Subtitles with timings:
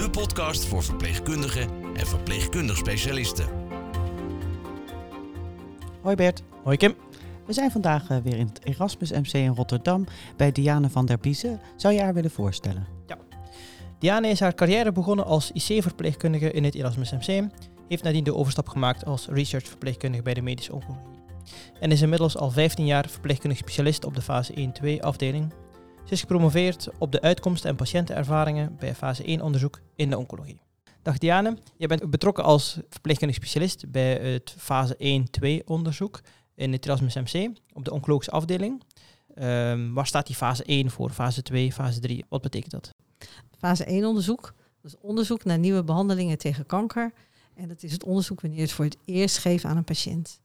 [0.00, 3.46] de podcast voor verpleegkundigen en verpleegkundig specialisten.
[6.02, 6.42] Hoi Bert.
[6.62, 6.94] Hoi Kim.
[7.46, 11.18] We zijn vandaag eh, weer in het Erasmus MC in Rotterdam bij Diane van der
[11.18, 11.60] Biezen.
[11.76, 12.86] Zou je haar willen voorstellen?
[13.98, 17.48] Diane is haar carrière begonnen als IC-verpleegkundige in het Erasmus MC,
[17.88, 21.10] heeft nadien de overstap gemaakt als research-verpleegkundige bij de medische oncologie
[21.80, 25.52] en is inmiddels al 15 jaar verpleegkundig specialist op de fase 1-2 afdeling.
[26.10, 30.60] Ze is gepromoveerd op de uitkomsten en patiëntenervaringen bij fase 1 onderzoek in de oncologie.
[31.02, 35.24] Dag Diane, je bent betrokken als verpleegkundig specialist bij het fase
[35.62, 36.20] 1-2 onderzoek
[36.54, 38.82] in het Erasmus MC op de oncologische afdeling.
[39.34, 41.10] Ehm, waar staat die fase 1 voor?
[41.10, 42.24] Fase 2, fase 3?
[42.28, 42.90] Wat betekent dat?
[43.58, 44.54] Fase 1 onderzoek.
[44.82, 47.12] Dat is onderzoek naar nieuwe behandelingen tegen kanker.
[47.54, 50.40] En dat is het onderzoek wanneer je het voor het eerst geeft aan een patiënt.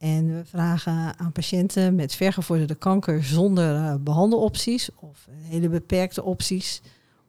[0.00, 6.80] En we vragen aan patiënten met vergevorderde kanker zonder uh, behandelopties of hele beperkte opties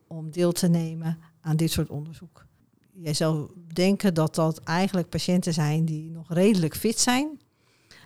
[0.08, 2.46] om deel te nemen aan dit soort onderzoek.
[2.94, 7.40] Jij zou denken dat dat eigenlijk patiënten zijn die nog redelijk fit zijn,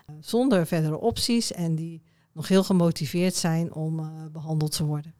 [0.09, 5.13] uh, zonder verdere opties en die nog heel gemotiveerd zijn om uh, behandeld te worden.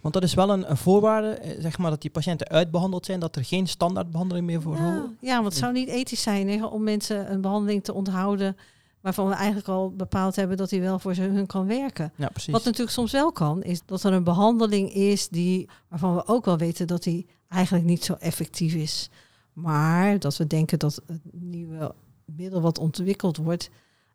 [0.00, 3.36] Want dat is wel een, een, voorwaarde, zeg maar, dat die patiënten uitbehandeld zijn, dat
[3.36, 6.82] er geen standaardbehandeling meer voor ja, ja, want het zou niet ethisch zijn hè, om
[6.82, 8.56] mensen een behandeling te onthouden
[9.00, 12.12] waarvan we eigenlijk al bepaald hebben dat hij wel voor ze hun kan werken.
[12.16, 12.30] Ja.
[12.46, 16.44] Wat natuurlijk soms wel kan, is dat er een behandeling is die, waarvan we ook
[16.44, 19.10] wel weten dat die eigenlijk niet zo effectief is.
[19.52, 23.70] Maar dat we denken dat het nieuwe middel wat ontwikkeld wordt,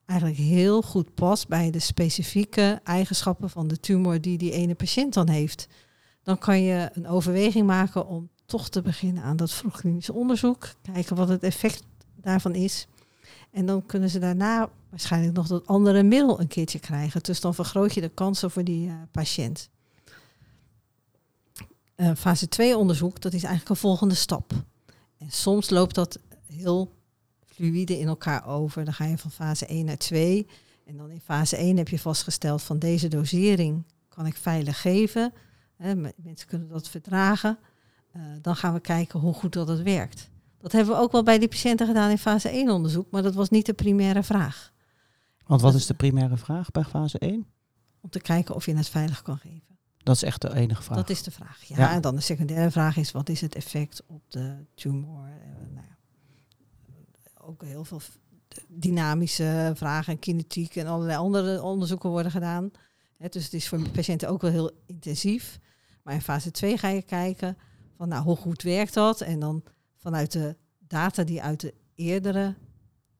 [0.06, 5.14] eigenlijk heel goed past bij de specifieke eigenschappen van de tumor die die ene patiënt
[5.14, 5.68] dan heeft.
[6.24, 11.16] Dan kan je een overweging maken om toch te beginnen aan dat vroegklinisch onderzoek, kijken
[11.16, 11.84] wat het effect
[12.16, 12.88] daarvan is.
[13.56, 17.24] En dan kunnen ze daarna waarschijnlijk nog dat andere middel een keertje krijgen.
[17.24, 19.70] Dus dan vergroot je de kansen voor die uh, patiënt.
[21.96, 24.54] Uh, fase 2 onderzoek, dat is eigenlijk een volgende stap.
[25.18, 26.92] En soms loopt dat heel
[27.46, 28.86] fluïde in elkaar over.
[28.86, 30.48] Dan ga je van fase 1 naar 2.
[30.86, 35.34] En dan in fase 1 heb je vastgesteld van deze dosering kan ik veilig geven.
[36.16, 37.58] Mensen kunnen dat verdragen.
[38.16, 40.30] Uh, dan gaan we kijken hoe goed dat het werkt.
[40.62, 43.34] Dat hebben we ook wel bij die patiënten gedaan in fase 1 onderzoek, maar dat
[43.34, 44.74] was niet de primaire vraag.
[45.46, 47.48] Want wat is de primaire vraag bij fase 1?
[48.02, 49.78] Om te kijken of je het veilig kan geven.
[50.04, 50.98] Dat is echt de enige vraag.
[50.98, 51.78] Dat is de vraag, ja.
[51.78, 51.92] ja.
[51.92, 55.30] En dan de secundaire vraag is, wat is het effect op de tumor?
[55.74, 55.98] Nou ja,
[57.42, 58.02] ook heel veel
[58.68, 62.72] dynamische vragen, kinetiek en allerlei andere onderzoeken worden gedaan.
[63.18, 65.60] He, dus het is voor patiënten ook wel heel intensief.
[66.04, 67.58] Maar in fase 2 ga je kijken
[67.98, 69.22] van, nou, hoe goed werkt dat?
[69.22, 69.64] En dan
[70.06, 72.56] vanuit de data die uit de eerdere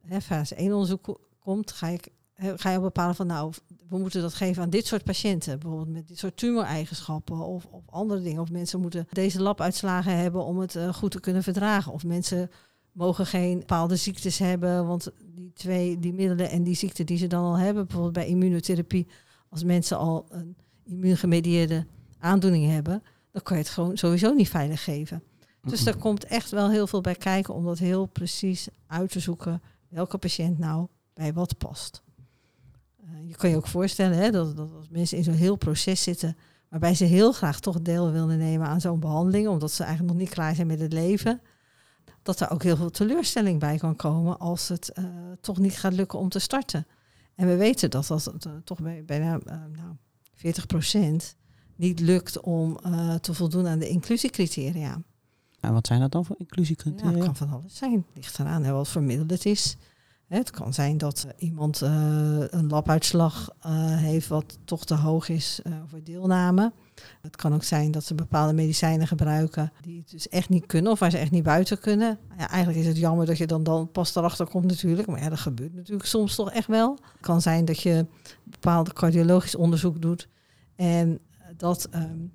[0.02, 3.54] hè, fase 1 onderzoek komt, ga, ik, ga je bepalen van nou,
[3.90, 7.84] we moeten dat geven aan dit soort patiënten, bijvoorbeeld met dit soort tumoreigenschappen of, of
[7.90, 8.42] andere dingen.
[8.42, 11.92] Of mensen moeten deze labuitslagen hebben om het uh, goed te kunnen verdragen.
[11.92, 12.52] Of mensen
[12.92, 17.28] mogen geen bepaalde ziektes hebben, want die twee, die middelen en die ziekte die ze
[17.28, 19.08] dan al hebben, bijvoorbeeld bij immunotherapie,
[19.50, 21.86] als mensen al een immuungemedieerde
[22.20, 25.24] aandoening hebben, dan kan je het gewoon sowieso niet veilig geven.
[25.66, 29.20] Dus daar komt echt wel heel veel bij kijken om dat heel precies uit te
[29.20, 32.02] zoeken welke patiënt nou bij wat past.
[33.04, 36.04] Uh, je kan je ook voorstellen hè, dat, dat als mensen in zo'n heel proces
[36.04, 36.38] zitten
[36.70, 40.22] waarbij ze heel graag toch deel willen nemen aan zo'n behandeling, omdat ze eigenlijk nog
[40.22, 41.42] niet klaar zijn met het leven,
[42.22, 45.06] dat er ook heel veel teleurstelling bij kan komen als het uh,
[45.42, 46.88] toch niet gaat lukken om te starten.
[47.36, 49.96] En we weten dat dat uh, toch bij bijna nou,
[51.34, 51.36] 40%
[51.76, 52.80] niet lukt om
[53.22, 55.02] te voldoen aan de inclusiecriteria.
[55.66, 57.10] En wat zijn dat dan voor inclusiecriteria?
[57.10, 57.94] Ja, het kan van alles zijn.
[57.94, 59.78] Het ligt eraan hè, wat voor middel het is.
[60.28, 61.90] Het kan zijn dat iemand uh,
[62.50, 66.74] een labuitslag uh, heeft wat toch te hoog is uh, voor deelname.
[67.22, 70.92] Het kan ook zijn dat ze bepaalde medicijnen gebruiken die het dus echt niet kunnen
[70.92, 72.18] of waar ze echt niet buiten kunnen.
[72.38, 75.08] Ja, eigenlijk is het jammer dat je dan, dan pas erachter komt natuurlijk.
[75.08, 76.98] Maar ja, dat gebeurt natuurlijk soms toch echt wel.
[77.02, 78.06] Het kan zijn dat je
[78.44, 80.28] bepaald cardiologisch onderzoek doet
[80.76, 81.20] en
[81.58, 81.90] dat...
[81.96, 82.34] Um,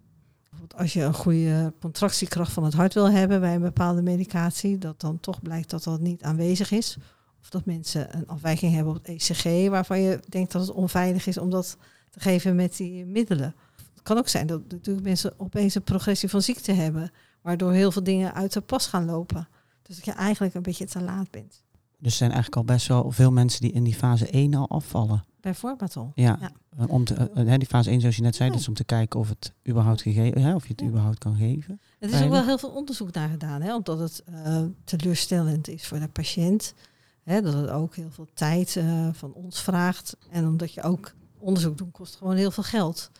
[0.76, 5.00] als je een goede contractiekracht van het hart wil hebben bij een bepaalde medicatie, dat
[5.00, 6.96] dan toch blijkt dat dat niet aanwezig is.
[7.40, 11.26] Of dat mensen een afwijking hebben op het ECG, waarvan je denkt dat het onveilig
[11.26, 11.76] is om dat
[12.10, 13.54] te geven met die middelen.
[13.94, 17.12] Het kan ook zijn dat natuurlijk mensen opeens een progressie van ziekte hebben,
[17.42, 19.48] Waardoor heel veel dingen uit de pas gaan lopen.
[19.82, 21.62] Dus dat je eigenlijk een beetje te laat bent.
[21.98, 24.68] Dus er zijn eigenlijk al best wel veel mensen die in die fase 1 al
[24.68, 25.24] afvallen.
[25.40, 26.12] Bijvoorbeeld al.
[26.14, 26.50] Ja, Ja.
[26.78, 28.54] eh, Om te, eh, die fase 1 zoals je net zei, Ja.
[28.54, 31.36] dat is om te kijken of het überhaupt gegeven, hè, of je het überhaupt kan
[31.36, 31.80] geven.
[31.98, 35.86] Er is ook wel heel veel onderzoek naar gedaan, hè, omdat het eh, teleurstellend is
[35.86, 36.74] voor de patiënt.
[37.22, 38.80] Hè, dat het ook heel veel tijd
[39.12, 40.16] van ons vraagt.
[40.30, 43.10] En omdat je ook onderzoek doen kost gewoon heel veel geld.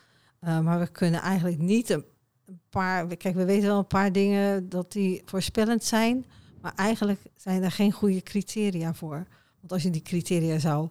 [0.41, 2.05] Maar we kunnen eigenlijk niet een,
[2.47, 3.17] een paar.
[3.17, 6.25] Kijk, we weten wel een paar dingen dat die voorspellend zijn.
[6.61, 9.27] Maar eigenlijk zijn er geen goede criteria voor.
[9.61, 10.89] Want als je die criteria zou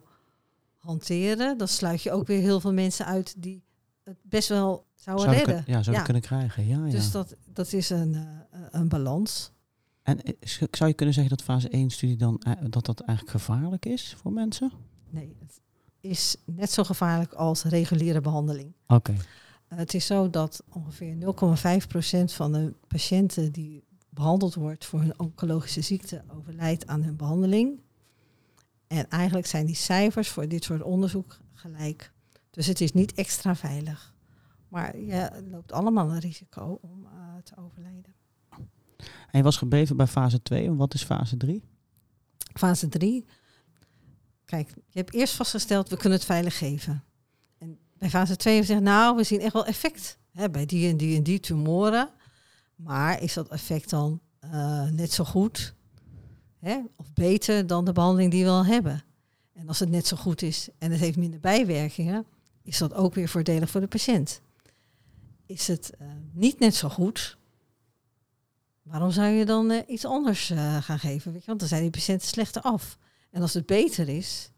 [0.80, 3.64] hanteren, dan sluit je ook weer heel veel mensen uit die
[4.04, 5.64] het best wel zouden Zouden redden.
[5.64, 6.02] kun- ja, zouden Ja.
[6.02, 6.66] kunnen krijgen.
[6.66, 6.90] Ja, ja.
[6.90, 9.52] Dus dat, dat is een, eh, een balans.
[10.02, 10.32] En eh,
[10.70, 14.14] zou je kunnen zeggen dat fase 1 studie dan eh, dat dat eigenlijk gevaarlijk is
[14.18, 14.72] voor mensen?
[15.10, 15.60] Nee, het
[16.00, 18.72] is net zo gevaarlijk als reguliere behandeling.
[18.86, 19.14] Oké.
[19.68, 25.80] Het is zo dat ongeveer 0,5% van de patiënten die behandeld wordt voor hun oncologische
[25.80, 27.80] ziekte overlijdt aan hun behandeling.
[28.90, 32.12] En eigenlijk zijn die cijfers voor dit soort onderzoek gelijk.
[32.50, 34.14] Dus het is niet extra veilig.
[34.68, 38.14] Maar je loopt allemaal een risico om eh, te overlijden.
[38.98, 40.66] En je was gebleven bij fase 2.
[40.66, 41.62] En wat is fase 3?
[42.54, 43.24] Fase 3.
[44.44, 47.04] Kijk, je hebt eerst vastgesteld, we kunnen het veilig geven.
[47.58, 50.66] En bij fase 2 hebben we gezegd, nou, we zien echt wel effect hè, bij
[50.66, 52.08] die en die en die tumoren.
[52.74, 55.74] Maar is dat effect dan eh, net zo goed
[56.60, 59.04] hè, of beter dan de behandeling die we al hebben?
[59.52, 62.26] En als het net zo goed is en het heeft minder bijwerkingen,
[62.62, 64.40] is dat ook weer voordelig voor de patiënt.
[65.46, 67.38] Is het eh, niet net zo goed,
[68.82, 71.32] waarom zou je dan eh, iets anders eh, gaan geven?
[71.32, 71.46] Weet je?
[71.46, 72.98] Want dan zijn die patiënten slechter af.
[73.30, 74.50] En als het beter is,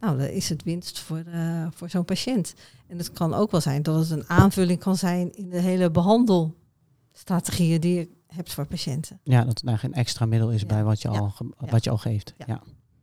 [0.00, 1.24] nou, dan is het winst voor,
[1.70, 2.54] voor zo'n patiënt.
[2.86, 5.90] En het kan ook wel zijn dat het een aanvulling kan zijn in de hele
[5.90, 9.20] behandelstrategieën die hebt voor patiënten.
[9.22, 10.66] Ja, dat het eigenlijk een extra middel is Ja.
[10.66, 11.18] bij wat je, Ja.
[11.18, 11.70] al, ge- Ja.
[11.70, 12.34] wat je al geeft.
[12.38, 12.44] Ja.
[12.48, 12.62] Ja.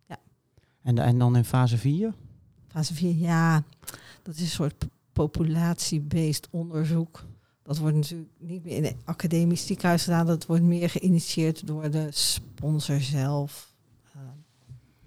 [0.10, 0.18] Ja.
[0.84, 2.14] En, en dan in fase 4?
[2.68, 3.64] Fase 4, ja,
[4.24, 7.24] dat is een soort p- populatie-based onderzoek.
[7.64, 10.26] Dat wordt natuurlijk niet meer in een academisch ziekenhuis gedaan.
[10.26, 13.74] Dat wordt meer geïnitieerd door de sponsor zelf.
[14.14, 14.22] Eh,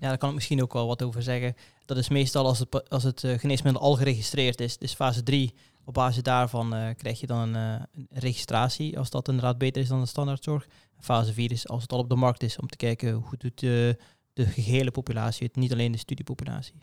[0.01, 1.55] Ja, daar kan ik misschien ook wel wat over zeggen.
[1.87, 4.79] Dat is meestal als het, als het eh, geneesmiddel al geregistreerd is.
[4.79, 5.55] Dus fase 3,
[5.89, 8.99] op basis daarvan eh, krijg je dan een, eh, een registratie.
[8.99, 10.65] Als dat inderdaad beter is dan de standaardzorg.
[10.97, 12.59] En fase 4 is als het al op de markt is.
[12.59, 13.99] Om te kijken hoe doet de,
[14.33, 15.57] de gehele populatie het.
[15.57, 16.75] Niet alleen de studiepopulatie.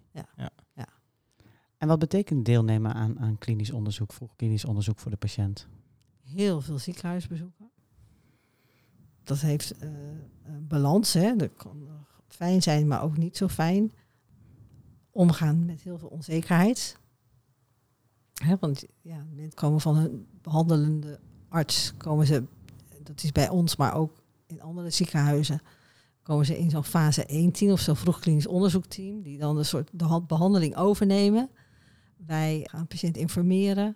[1.77, 5.67] En wat betekent deelnemen aan, aan klinisch onderzoek, vroeg klinisch onderzoek voor de patiënt?
[6.21, 7.71] heel veel ziekenhuisbezoeken.
[9.23, 9.89] Dat heeft eh,
[10.43, 11.13] een balans.
[11.13, 11.35] Hè.
[11.35, 11.87] Dat kan
[12.27, 13.91] fijn zijn, maar ook niet zo fijn.
[15.11, 16.97] Omgaan met heel veel onzekerheid.
[18.59, 21.19] Want ja, mensen komen van een behandelende
[21.49, 22.43] arts, komen ze,
[23.03, 25.61] dat is bij ons, maar ook in andere ziekenhuizen,
[26.23, 29.89] komen ze in zo'n fase 1-team of zo'n vroeg klinisch onderzoekteam, die dan een soort
[29.93, 31.49] de hand- behandeling overnemen.
[32.25, 33.95] Wij gaan patiënt informeren.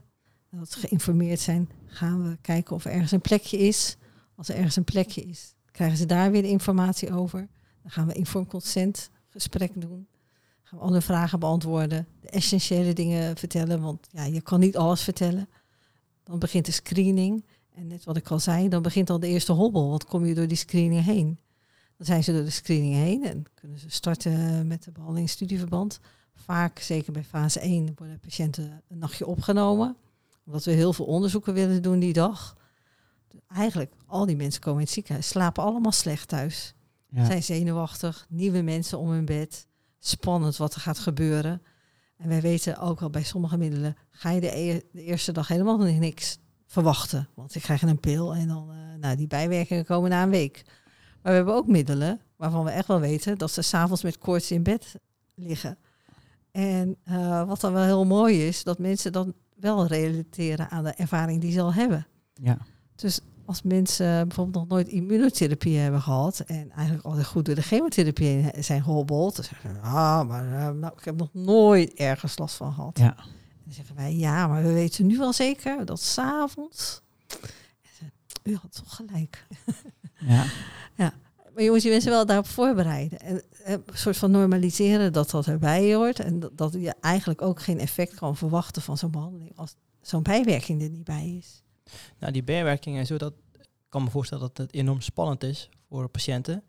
[0.52, 3.98] Dat ze geïnformeerd zijn, gaan we kijken of er ergens een plekje is.
[4.36, 7.48] Als er ergens een plekje is, krijgen ze daar weer informatie over.
[7.82, 10.08] Dan gaan we inform consent gesprek doen.
[10.70, 12.08] Gaan we alle vragen beantwoorden.
[12.22, 15.50] De essentiële dingen vertellen, want ja, je kan niet alles vertellen.
[16.24, 17.46] Dan begint de screening.
[17.74, 19.90] En net wat ik al zei, dan begint al de eerste hobbel.
[19.90, 21.40] Want kom je door die screening heen?
[21.98, 25.34] Dan zijn ze door de screening heen en kunnen ze starten met de behandeling in
[25.34, 26.00] studieverband.
[26.34, 29.96] Vaak, zeker bij fase 1, worden patiënten een nachtje opgenomen.
[30.46, 32.58] Omdat we heel veel onderzoeken willen doen die dag.
[33.48, 36.74] Eigenlijk, al die mensen komen in het ziekenhuis, slapen allemaal slecht thuis.
[37.10, 37.26] Ja.
[37.26, 39.68] Zijn zenuwachtig, nieuwe mensen om hun bed.
[40.00, 41.62] Spannend wat er gaat gebeuren.
[42.18, 45.48] En wij weten ook al bij sommige middelen, ga je de, e- de eerste dag
[45.48, 47.28] helemaal niks verwachten.
[47.36, 50.64] Want ik krijg een pil en dan, eh, nou, die bijwerkingen komen na een week.
[51.22, 54.52] Maar we hebben ook middelen waarvan we echt wel weten dat ze s'avonds met koorts
[54.52, 54.96] in bed
[55.36, 55.78] liggen.
[56.52, 60.94] En eh, wat dan wel heel mooi is, dat mensen dan wel relateren aan de
[60.94, 62.08] ervaring die ze al hebben.
[62.34, 62.58] ja.
[62.96, 67.62] Dus als mensen bijvoorbeeld nog nooit immunotherapie hebben gehad en eigenlijk altijd goed door de
[67.62, 72.38] chemotherapie zijn gehobbeld, dan zeggen ze, ah, maar eh, nou, ik heb nog nooit ergens
[72.38, 72.98] last van gehad.
[72.98, 73.16] Ja.
[73.64, 77.02] Dan zeggen wij, ja, maar we weten nu wel zeker dat s'avonds...
[78.44, 79.48] U had toch gelijk.
[80.98, 81.14] ja.
[81.54, 83.20] Maar je moet je mensen wel daarop voorbereiden.
[83.20, 86.20] En eh, een soort van normaliseren dat dat erbij hoort.
[86.20, 90.24] En dat, dat je eigenlijk ook geen effect kan verwachten van zo'n behandeling als zo'n
[90.24, 91.64] bijwerking er niet bij is.
[92.20, 95.70] Nou, die bijwerkingen en zo, dat ik kan me voorstellen dat het enorm spannend is
[95.88, 96.64] voor patiënten.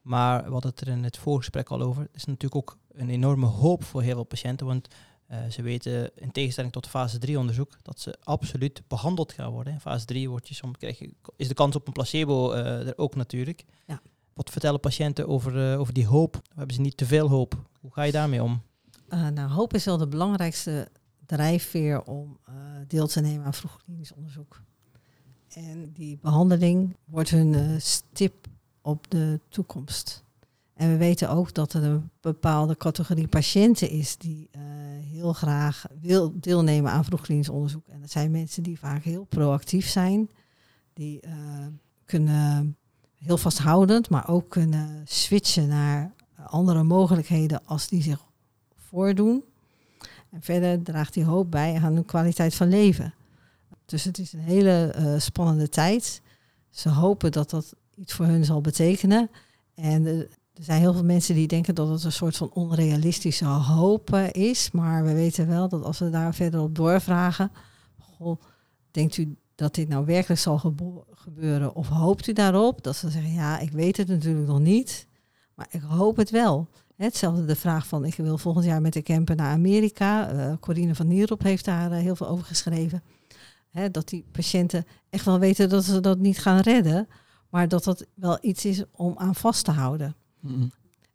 [0.00, 2.02] Maar we hadden het er in het voorgesprek al over.
[2.02, 4.66] Het is natuurlijk ook een enorme hoop voor heel veel patiënten.
[4.66, 4.88] Want
[5.32, 9.72] Eh, ze weten, in tegenstelling tot fase 3 onderzoek, dat ze absoluut behandeld gaan worden.
[9.72, 12.86] In fase 3 word je soms, krijg je, is de kans op een placebo eh,
[12.86, 13.64] er ook natuurlijk.
[13.86, 14.00] Ja.
[14.34, 16.40] Wat vertellen patiënten over, eh, over die hoop?
[16.54, 17.54] Hebben ze niet te veel hoop?
[17.80, 18.62] Hoe ga je daarmee om?
[19.08, 20.88] Nou, hoop is wel de belangrijkste
[21.32, 22.54] drijfveer om eh,
[22.88, 23.80] deel te nemen aan vroeg
[24.14, 24.62] onderzoek.
[25.48, 28.46] En die behandeling wordt hun eh, stip
[28.80, 30.24] op de toekomst.
[30.74, 34.62] En we weten ook dat er een bepaalde categorie patiënten is die eh,
[35.10, 37.86] heel graag wil deelnemen aan vroeg klinisch onderzoek.
[37.88, 40.30] En dat zijn mensen die vaak heel proactief zijn,
[40.92, 41.20] die
[42.04, 42.76] kunnen
[43.14, 46.14] heel vasthoudend, maar ook kunnen switchen naar
[46.46, 48.20] andere mogelijkheden als die zich
[48.76, 49.44] voordoen.
[50.32, 53.14] En verder draagt die hoop bij aan hun kwaliteit van leven.
[53.84, 56.22] Dus het is een hele eh, spannende tijd.
[56.70, 59.30] Ze hopen dat dat iets voor hun zal betekenen.
[59.74, 60.18] En eh,
[60.54, 64.30] er zijn heel veel mensen die denken dat het een soort van onrealistische hoop eh,
[64.32, 64.70] is.
[64.70, 67.50] Maar we weten wel dat als we daar verder op doorvragen.
[67.98, 68.40] Goh,
[68.90, 70.58] denkt u dat dit nou werkelijk zal
[71.14, 71.74] gebeuren?
[71.74, 72.82] Of hoopt u daarop?
[72.82, 75.06] Dat ze zeggen, ja, ik weet het natuurlijk nog niet.
[75.54, 76.68] Maar ik hoop het wel.
[77.02, 80.28] Hetzelfde de vraag van, ik wil volgend jaar met de camper naar Amerika.
[80.28, 83.02] Eh Corine van Nierop heeft daar eh, heel veel over geschreven.
[83.70, 87.08] Hè, dat die patiënten echt wel weten dat ze dat niet gaan redden.
[87.50, 90.14] Maar dat dat wel iets is om aan vast te houden.
[90.40, 90.66] Mhm.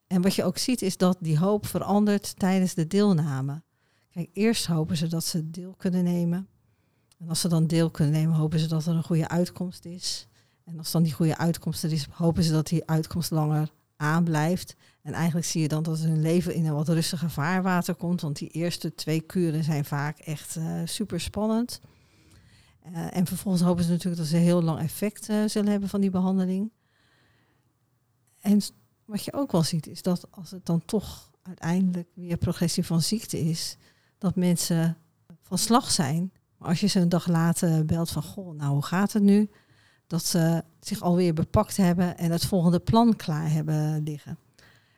[0.08, 3.62] En wat je ook ziet is dat die hoop verandert tijdens de deelname.
[4.10, 6.48] Kijk, eerst hopen ze dat ze deel kunnen nemen.
[7.17, 10.27] En als ze dan deel kunnen nemen, hopen ze dat er een goede uitkomst is.
[10.63, 14.75] En als dan die goede uitkomst er is, hopen ze dat die uitkomst langer aanblijft.
[15.07, 18.21] En eigenlijk zie je dan dat hun leven in een wat rustiger vaarwater komt.
[18.21, 21.81] Want die eerste twee kuren zijn vaak echt eh, super spannend.
[22.79, 26.01] Eh, en vervolgens hopen ze natuurlijk dat ze heel lang effect eh, zullen hebben van
[26.01, 26.71] die behandeling.
[28.39, 28.61] En
[29.05, 33.01] wat je ook wel ziet, is dat als het dan toch uiteindelijk weer progressie van
[33.01, 33.77] ziekte is,
[34.17, 34.97] dat mensen
[35.41, 36.31] van slag zijn.
[36.57, 39.49] Maar als je ze een dag later belt van, goh, nou hoe gaat het nu?
[40.07, 44.37] Dat ze zich alweer bepakt hebben en het volgende plan klaar hebben liggen.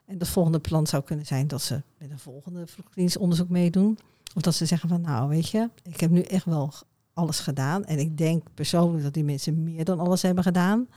[0.09, 3.99] En dat volgende plan zou kunnen zijn dat ze met een volgende vroegklinisch onderzoek meedoen.
[4.35, 6.73] Of dat ze zeggen van, nou weet je, ik heb nu echt wel
[7.13, 7.85] alles gedaan.
[7.85, 10.87] En ik denk persoonlijk dat die mensen meer dan alles hebben gedaan.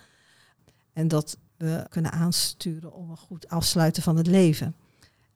[0.92, 4.74] En dat we kunnen aansturen om een goed afsluiten van het leven.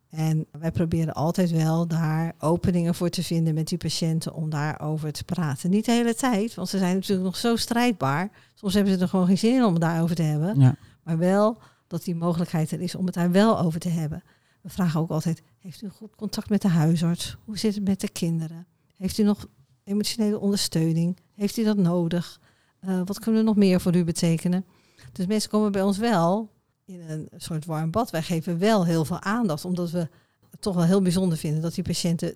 [0.09, 5.13] En wij proberen altijd wel daar openingen voor te vinden met die patiënten om daarover
[5.13, 5.71] te praten.
[5.71, 8.31] Niet de hele tijd, want ze zijn natuurlijk nog zo strijdbaar.
[8.55, 10.61] Soms hebben ze er gewoon geen zin in om het daarover te hebben.
[10.61, 10.77] Ja.
[11.03, 14.23] Maar wel dat die mogelijkheid er is om het daar wel over te hebben.
[14.61, 17.37] We vragen ook altijd, heeft u goed contact met de huisarts?
[17.45, 18.67] Hoe zit het met de kinderen?
[18.97, 19.47] Heeft u nog
[19.85, 21.17] emotionele ondersteuning?
[21.35, 22.41] Heeft u dat nodig?
[22.81, 24.65] Eh, wat kunnen we nog meer voor u betekenen?
[25.13, 26.51] Dus mensen komen bij ons wel
[26.85, 28.11] in een soort warm bad.
[28.11, 30.09] Wij geven wel heel veel aandacht, omdat we
[30.51, 32.35] het toch wel heel bijzonder vinden dat die patiënten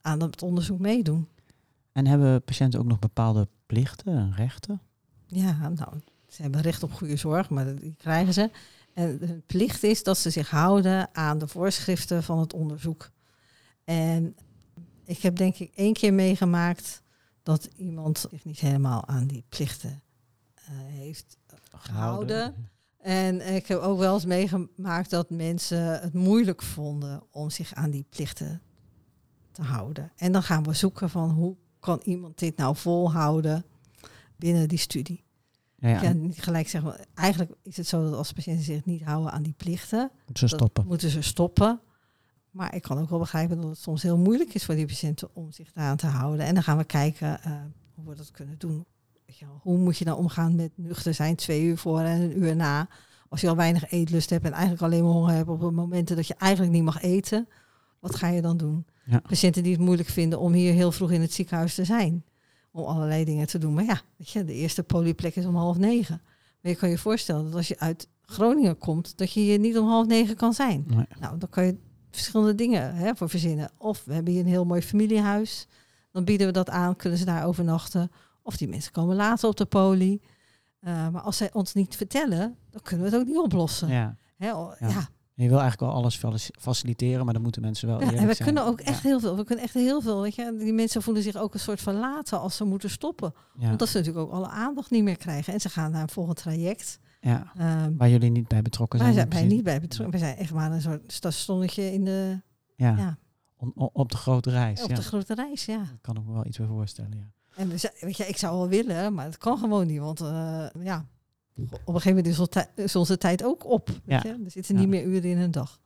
[0.00, 1.28] aan het onderzoek meedoen.
[1.92, 4.80] En hebben patiënten ook nog bepaalde plichten en rechten?
[5.26, 8.50] Ja, nou, ze hebben recht op goede zorg, maar die krijgen ze.
[8.96, 13.10] En hun plicht is dat ze zich houden aan de voorschriften van het onderzoek.
[13.84, 14.36] En
[15.04, 17.02] ik heb denk ik één keer meegemaakt
[17.42, 20.02] dat iemand zich niet helemaal aan die plichten
[20.54, 21.38] eh, heeft
[21.70, 22.54] gehouden.
[22.98, 27.90] En ik heb ook wel eens meegemaakt dat mensen het moeilijk vonden om zich aan
[27.90, 28.62] die plichten
[29.52, 30.12] te houden.
[30.16, 33.64] En dan gaan we zoeken van hoe kan iemand dit nou volhouden
[34.36, 35.25] binnen die studie.
[35.88, 36.02] Ja, Ja.
[36.02, 36.12] ja.
[36.12, 39.42] niet gelijk zeggen, maar eigenlijk is het zo dat als patiënten zich niet houden aan
[39.42, 40.86] die plichten, Moeten ze stoppen.
[40.86, 41.80] moeten ze stoppen.
[42.50, 45.28] Maar ik kan ook wel begrijpen dat het soms heel moeilijk is voor die patiënten
[45.32, 46.46] om zich daaraan te houden.
[46.46, 47.52] En dan gaan we kijken eh,
[47.94, 48.84] hoe we dat kunnen doen.
[49.40, 52.56] Wel, hoe moet je nou omgaan met nuchter zijn twee uur voor en een uur
[52.56, 52.88] na?
[53.28, 56.16] Als je al weinig eetlust hebt en eigenlijk alleen maar honger hebt op de momenten
[56.16, 57.48] dat je eigenlijk niet mag eten,
[58.00, 58.86] wat ga je dan doen?
[59.04, 59.18] Ja.
[59.20, 62.24] Patiënten die het moeilijk vinden om hier heel vroeg in het ziekenhuis te zijn.
[62.76, 63.74] Om allerlei dingen te doen.
[63.74, 66.20] Maar ja, weet je, de eerste polyplek is om half negen.
[66.60, 69.78] Maar je kan je voorstellen dat als je uit Groningen komt, dat je hier niet
[69.78, 70.84] om half negen kan zijn.
[70.86, 71.06] Nee.
[71.20, 71.76] Nou, dan kan je
[72.10, 73.70] verschillende dingen hè, voor verzinnen.
[73.78, 75.66] Of we hebben hier een heel mooi familiehuis.
[76.12, 78.10] Dan bieden we dat aan, kunnen ze daar overnachten.
[78.42, 80.20] Of die mensen komen later op de poli.
[80.80, 83.88] Eh, maar als zij ons niet vertellen, dan kunnen we het ook niet oplossen.
[83.88, 84.16] Ja.
[84.36, 85.08] Hè, o- Ja.
[85.38, 88.34] Je wil eigenlijk wel alles faci- faciliteren, maar dan moeten mensen wel Ja, en we
[88.34, 88.36] zijn.
[88.48, 89.08] kunnen ook echt Ja.
[89.08, 89.36] heel veel.
[89.36, 90.20] We kunnen echt heel veel.
[90.22, 93.34] Weet je, die mensen voelen zich ook een soort verlaten als ze moeten stoppen.
[93.58, 93.70] Ja.
[93.70, 95.52] Omdat ze natuurlijk ook alle aandacht niet meer krijgen.
[95.52, 96.98] En ze gaan naar een volgend traject.
[97.20, 97.52] Ja.
[97.58, 99.18] Ehm Waar jullie niet bij betrokken wij zijn.
[99.18, 99.56] zijn bij precies.
[99.56, 100.18] niet bij betrokken.
[100.20, 102.40] We zijn echt maar een soort stationnetje in de,
[102.76, 102.96] Ja.
[102.96, 103.16] ja,
[103.92, 104.82] op de grote reis.
[104.82, 105.64] op de grote reis.
[105.64, 105.76] Ja.
[105.76, 107.10] Daar kan ik me wel iets bij voorstellen.
[107.18, 107.30] Ja.
[107.62, 109.98] En we, weet je, ik zou wel willen, maar het kan gewoon niet.
[110.00, 111.04] Want eh, ja,
[111.56, 113.88] op een gegeven moment is, onze tij- is onze tijd ook op.
[113.88, 114.20] Weet Ja.
[114.22, 114.42] je?
[114.44, 114.80] Er zitten Ja.
[114.80, 115.80] niet meer uren in een dag.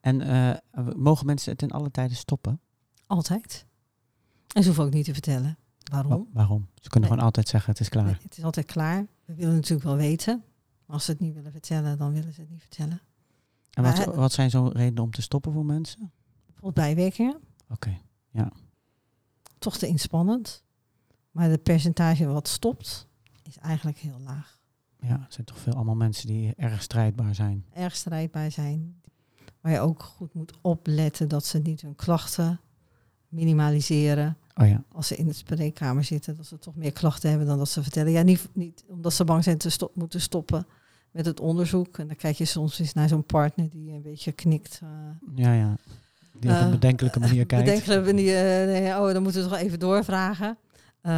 [0.00, 0.56] En eh,
[0.96, 2.60] mogen mensen het in alle tijden stoppen?
[3.06, 3.66] Altijd.
[4.54, 5.58] En ze hoeven ook niet te vertellen.
[5.92, 6.10] Waarom?
[6.10, 6.68] Wa- waarom?
[6.74, 7.08] Ze kunnen Nee.
[7.08, 8.04] gewoon altijd zeggen het is klaar.
[8.04, 9.06] Nee, het is altijd klaar.
[9.24, 10.42] We willen natuurlijk wel weten.
[10.86, 13.00] Maar als ze het niet willen vertellen, dan willen ze het niet vertellen.
[13.70, 16.12] En wat, Maar- wat zijn zo'n redenen om te stoppen voor mensen?
[16.46, 17.40] Bijvoorbeeld bijwerkingen.
[17.68, 17.98] Oké.
[19.58, 20.62] Toch te inspannend.
[21.30, 23.08] Maar het percentage wat stopt,
[23.42, 24.59] is eigenlijk heel laag.
[25.02, 27.64] Ja, er zijn toch veel allemaal mensen die erg strijdbaar zijn.
[27.74, 28.94] Erg strijdbaar zijn.
[29.60, 32.60] Waar je ook goed moet opletten dat ze niet hun klachten
[33.28, 34.36] minimaliseren.
[34.56, 34.82] Oh ja.
[34.92, 37.82] Als ze in de spreekkamer zitten, dat ze toch meer klachten hebben dan dat ze
[37.82, 38.12] vertellen.
[38.12, 40.66] Ja, niet, niet omdat ze bang zijn te stop, moeten stoppen
[41.10, 41.98] met het onderzoek.
[41.98, 44.80] En dan kijk je soms eens naar zo'n partner die een beetje knikt.
[44.82, 44.88] eh,
[45.44, 45.76] Ja, ja.
[46.38, 47.64] Die op een Eh, bedenkelijke manier kijkt.
[47.64, 50.56] Bedenkelijk manier, eh, nee, oh, dan moeten we toch even doorvragen.
[51.02, 51.12] Eh,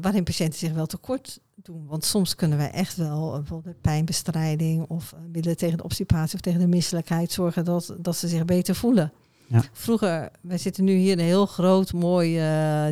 [0.00, 1.86] waarin patiënten zich wel tekort doen.
[1.86, 6.34] Want soms kunnen wij echt wel, eh, bijvoorbeeld pijnbestrijding of eh, middelen tegen de obstipatie
[6.34, 9.12] of tegen de misselijkheid, zorgen dat, dat ze zich beter voelen.
[9.48, 9.62] Ja.
[9.72, 12.40] Vroeger, wij zitten nu hier in een heel groot, mooi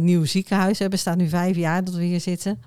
[0.00, 0.78] nieuw ziekenhuis.
[0.78, 2.60] Het bestaat nu vijf jaar dat we hier zitten.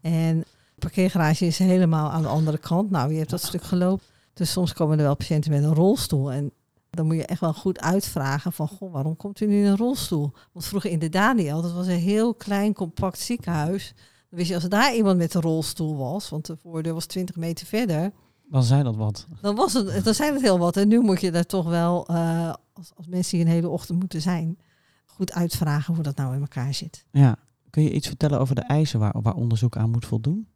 [0.00, 0.46] En de
[0.78, 2.90] parkeergarage is helemaal aan de andere kant.
[2.90, 4.04] Nou, je hebt dat stuk gelopen.
[4.34, 6.32] Dus soms komen er wel patiënten met een rolstoel.
[6.32, 6.52] En
[6.96, 9.76] dan moet je echt wel goed uitvragen van, goh, waarom komt u nu in een
[9.76, 10.32] rolstoel?
[10.52, 13.92] Want vroeger in de Daniel, dat was een heel klein, compact ziekenhuis.
[13.96, 17.36] Dan wist je, als daar iemand met een rolstoel was, want de voordeur was 20
[17.36, 18.12] meter verder,
[18.44, 19.26] Dan zei dat wat.
[19.40, 20.76] dan, was het, dan zijn het heel wat.
[20.76, 23.98] En nu moet je daar toch wel, eh, als, als mensen hier een hele ochtend
[23.98, 24.58] moeten zijn,
[25.06, 27.04] goed uitvragen hoe dat nou in elkaar zit.
[27.10, 27.36] Ja.
[27.70, 30.46] Kun je iets vertellen over de eisen waar, waar onderzoek aan moet voldoen?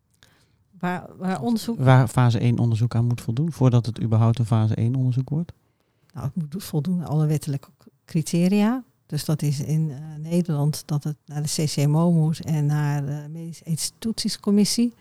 [0.78, 4.74] Waar, waar onderzoek, Waar fase 1 onderzoek aan moet voldoen voordat het überhaupt een fase
[4.74, 5.52] 1 onderzoek wordt?
[6.16, 7.68] Nou, het moet voldoen aan alle wettelijke
[8.04, 8.84] criteria.
[9.06, 13.26] Dus dat is in eh, Nederland dat het naar de CCMO moet en naar de
[13.30, 14.94] Medische Ethisch-Toetsingscommissie.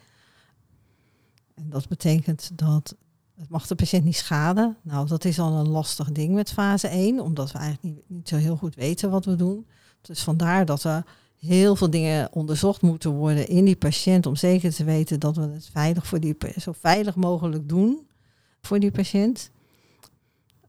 [1.53, 2.95] En dat betekent dat
[3.35, 4.77] het mag de patiënt niet schaden.
[4.81, 8.27] Nou, dat is al een lastig ding met fase 1, omdat we eigenlijk niet, niet
[8.27, 9.65] zo heel goed weten wat we doen.
[10.01, 11.05] Dus vandaar dat er
[11.39, 15.41] heel veel dingen onderzocht moeten worden in die patiënt om zeker te weten dat we
[15.41, 18.07] het veilig voor die, zo veilig mogelijk doen
[18.61, 19.51] voor die patiënt.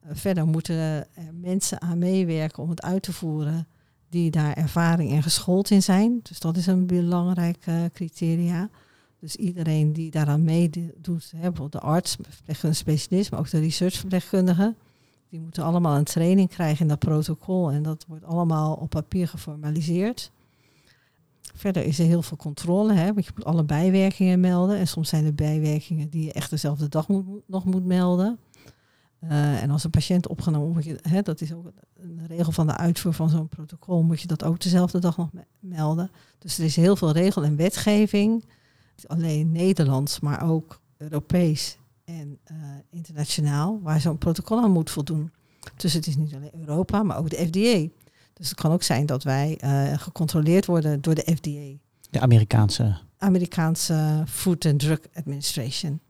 [0.07, 1.07] Eh, Verder moeten
[1.41, 3.67] mensen aan meewerken om het uit te voeren
[4.09, 6.21] die daar ervaring en geschoold in zijn.
[6.23, 8.71] Dus dat is een belangrijk eh, criteria.
[9.21, 14.75] Dus iedereen die daaraan meedoet, bijvoorbeeld de arts, verpleegkundige specialist, maar ook de researchverpleegkundige,
[15.29, 17.71] die moeten allemaal een training krijgen in dat protocol.
[17.71, 20.31] En dat wordt allemaal op papier geformaliseerd.
[21.55, 24.77] Verder is er heel veel controle, hè, want je moet alle bijwerkingen melden.
[24.77, 27.09] En soms zijn er bijwerkingen die je echt dezelfde dag
[27.47, 28.39] nog moet melden.
[29.19, 32.77] Eh, en als een patiënt opgenomen wordt, hè, dat is ook een regel van de
[32.77, 36.11] uitvoer van zo'n protocol, moet je dat ook dezelfde dag nog me- melden.
[36.39, 38.33] Dus er is heel veel regel en wetgeving,
[38.97, 42.57] niet alleen Nederlands, maar ook Europees en eh,
[42.91, 45.31] internationaal, waar zo'n protocol aan moet voldoen.
[45.77, 47.89] Dus het is niet alleen Europa, maar ook de FDA.
[48.33, 51.79] Dus het kan ook zijn dat wij eh, gecontroleerd worden door de FDA,
[52.11, 52.99] De Amerikaanse.
[53.19, 56.01] Amerikaanse Food and Drug Administration.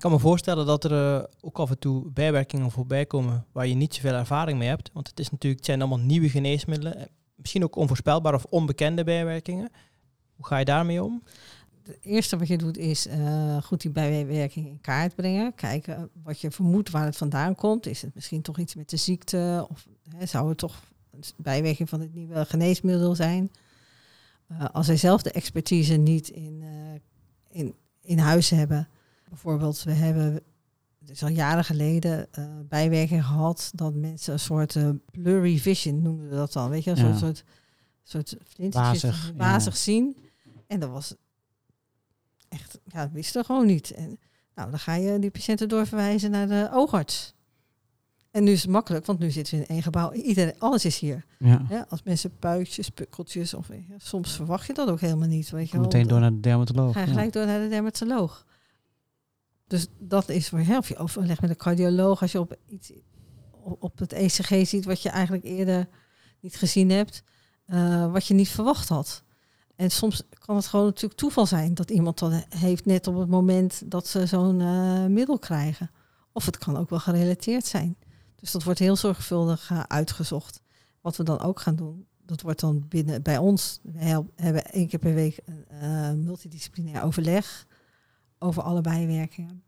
[0.00, 3.66] Ik kan me voorstellen dat er eh, ook af en toe bijwerkingen voorbij komen waar
[3.66, 4.90] je niet zoveel ervaring mee hebt.
[4.92, 6.96] Want het, is natuurlijk, het zijn allemaal nieuwe geneesmiddelen.
[6.96, 9.70] eh, Misschien ook onvoorspelbare of onbekende bijwerkingen.
[10.36, 11.22] Hoe ga je daarmee om?
[11.82, 15.54] Het eerste wat je doet is eh, goed die bijwerking in kaart brengen.
[15.54, 17.86] Kijken wat je vermoedt waar het vandaan komt.
[17.86, 19.66] Is het misschien toch iets met de ziekte?
[19.70, 19.86] Of
[20.16, 23.50] hè, zou het toch een bijwerking van het nieuwe geneesmiddel zijn?
[24.72, 26.64] Als zij zelf de expertise niet in,
[27.50, 28.88] in, in huis hebben.
[29.30, 30.40] Bijvoorbeeld, we hebben
[31.00, 36.02] het is al jaren geleden eh bijwerking gehad dat mensen een soort eh, blurry vision
[36.02, 36.70] noemden we dat dan.
[36.70, 37.16] Weet je, een Ja.
[37.16, 37.44] soort,
[38.02, 38.36] soort,
[39.36, 39.70] ja.
[39.76, 40.16] zien.
[40.66, 41.14] En dat was
[42.48, 43.90] echt, ja, dat gewoon niet.
[43.90, 44.18] En
[44.54, 47.34] nou, dan ga je die patiënten doorverwijzen naar de oogarts.
[48.30, 50.12] En nu is het makkelijk, want nu zitten we in één gebouw.
[50.12, 51.24] Iedereen, alles is hier.
[51.38, 51.62] Ja.
[51.68, 55.50] Ja, als mensen puitjes, pukkeltjes, of je, soms verwacht je dat ook helemaal niet.
[55.50, 55.80] Weet je wel.
[55.82, 56.92] meteen door naar de dermatoloog.
[56.92, 58.46] Ga je gelijk door naar de dermatoloog.
[59.70, 62.22] Dus dat is voor heel veel overleg met een cardioloog.
[62.22, 62.92] Als je op, iets,
[63.62, 65.88] op het ECG ziet wat je eigenlijk eerder
[66.40, 67.22] niet gezien hebt.
[67.66, 69.22] eh, wat je niet verwacht had.
[69.76, 73.28] En soms kan het gewoon natuurlijk toeval zijn dat iemand dat heeft net op het
[73.28, 75.90] moment dat ze zo'n eh, middel krijgen.
[76.32, 77.96] Of het kan ook wel gerelateerd zijn.
[78.36, 80.60] Dus dat wordt heel zorgvuldig eh, uitgezocht.
[81.00, 83.80] Wat we dan ook gaan doen, dat wordt dan binnen bij ons.
[83.82, 87.66] We hebben één keer per week een multidisciplinair overleg
[88.42, 89.62] over alle bijwerkingen.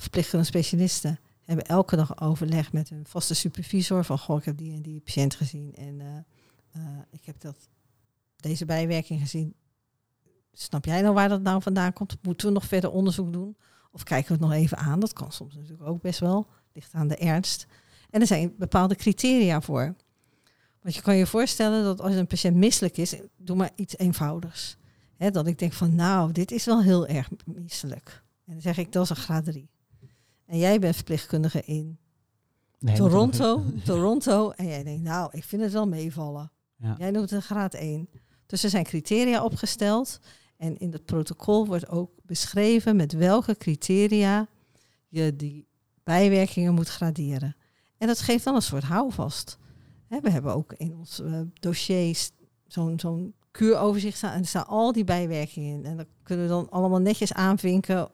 [0.00, 4.74] Verpleegkundige specialisten hebben elke dag overleg met hun vaste supervisor van goh, ik heb die
[4.74, 6.16] en die patiënt gezien en eh,
[6.72, 7.68] eh, ik heb dat,
[8.36, 9.54] deze bijwerking gezien.
[10.52, 12.16] Snap jij nou waar dat nou vandaan komt?
[12.22, 13.56] Moeten we nog verder onderzoek doen?
[13.92, 15.00] Of kijken we het nog even aan?
[15.00, 16.46] Dat kan soms natuurlijk ook best wel.
[16.72, 17.66] Ligt aan de ernst.
[18.10, 19.94] En er zijn bepaalde criteria voor.
[20.82, 24.76] Want je kan je voorstellen dat als een patiënt misselijk is, doe maar iets eenvoudigs.
[25.20, 28.22] Hè, dat ik denk van, nou, dit is wel heel erg misselijk.
[28.46, 29.70] En dan zeg ik, dat is een graad 3.
[30.46, 31.98] En jij bent verpleegkundige in
[32.78, 34.50] Nee, Toronto, Toronto.
[34.50, 36.52] En jij denkt, nou, ik vind het wel meevallen.
[36.76, 36.94] Ja.
[36.98, 38.08] Jij noemt het een graad 1.
[38.46, 40.20] Dus er zijn criteria opgesteld.
[40.56, 44.48] En in het protocol wordt ook beschreven met welke criteria
[45.08, 45.66] je die
[46.04, 47.56] bijwerkingen moet graderen.
[47.98, 49.58] En dat geeft dan een soort houvast.
[50.08, 52.30] We hebben ook in ons eh, dossiers
[52.66, 54.32] zo'n zo'n kuuroverzicht staan.
[54.32, 55.84] En er staan al die bijwerkingen in.
[55.84, 58.08] En dan kunnen we dan allemaal netjes aanvinken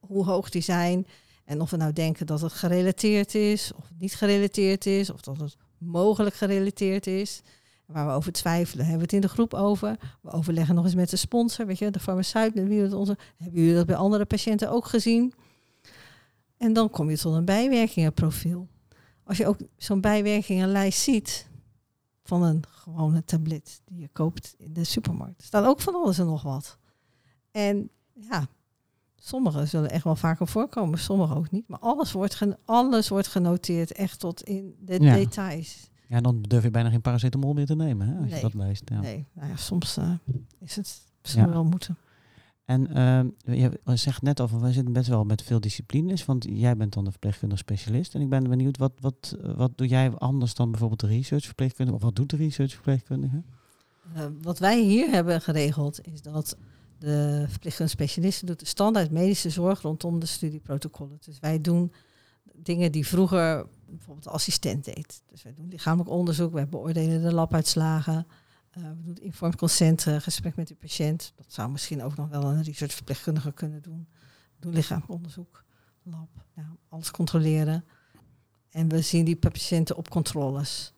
[0.00, 1.06] hoe hoog die zijn.
[1.44, 5.38] En of we nou denken dat het gerelateerd is, of niet gerelateerd is, of dat
[5.38, 7.42] het mogelijk gerelateerd is.
[7.86, 9.96] Waar we over twijfelen, hebben we het in de groep over.
[10.22, 13.18] We overleggen nog eens met de sponsor, weet je, de farmaceut, wie we het.
[13.36, 15.34] Hebben jullie dat bij andere patiënten ook gezien?
[16.56, 18.68] En dan kom je tot een bijwerkingenprofiel.
[19.24, 21.48] Als je ook zo'n bijwerkingenlijst ziet
[22.24, 26.26] van een gewone tablet die je koopt in de supermarkt, staat ook van alles en
[26.26, 26.78] nog wat.
[27.50, 28.46] En ja,
[29.16, 31.68] sommige zullen echt wel vaker voorkomen, sommige ook niet.
[31.68, 35.14] Maar alles wordt, gen- alles wordt genoteerd, echt tot in de Ja.
[35.14, 35.90] details.
[36.08, 38.34] Ja, dan durf je bijna geen paracetamol meer te nemen, hè, als Nee.
[38.34, 38.82] je dat leest.
[38.90, 39.00] Ja.
[39.00, 40.10] Nee, nou ja, soms eh,
[40.58, 41.50] is het misschien Ja.
[41.50, 41.96] wel moeten.
[42.64, 46.46] En ehm, je zegt net al, van, wij zitten best wel met veel disciplines, want
[46.48, 48.14] jij bent dan de verpleegkundige specialist.
[48.14, 51.96] En ik ben benieuwd, wat, wat, wat doe jij anders dan bijvoorbeeld de researchverpleegkundige?
[51.96, 53.42] Of wat doet de researchverpleegkundige?
[54.14, 56.56] Eh, wat wij hier hebben geregeld is dat
[56.98, 61.18] de verpleegkundige specialisten doet de standaard medische zorg rondom de studieprotocollen.
[61.24, 61.92] Dus wij doen
[62.54, 65.22] dingen die vroeger bijvoorbeeld de assistent deed.
[65.30, 68.26] Dus wij doen lichamelijk onderzoek, wij beoordelen de labuitslagen,
[68.74, 71.32] eh, we doen informed consent, eh, gesprek met de patiënt.
[71.36, 74.06] Dat zou misschien ook nog wel een researchverpleegkundige kunnen doen.
[74.54, 75.64] We doen lichamelijk onderzoek,
[76.02, 77.84] lab, nou, alles controleren.
[78.70, 80.92] En we zien die patiënten op controles.